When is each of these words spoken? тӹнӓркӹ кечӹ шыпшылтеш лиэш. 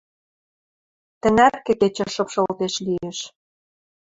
тӹнӓркӹ 1.21 1.73
кечӹ 1.79 2.05
шыпшылтеш 2.13 2.73
лиэш. 2.85 3.19